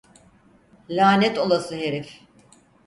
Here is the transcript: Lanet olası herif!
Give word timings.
Lanet 0.89 1.37
olası 1.37 1.75
herif! 1.75 2.21